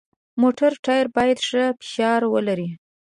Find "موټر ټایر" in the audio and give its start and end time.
0.41-1.07